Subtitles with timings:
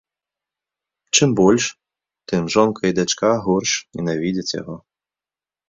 [1.17, 1.65] Чым больш,
[2.33, 4.75] тым жонка і дачка горш ненавідзяць яго.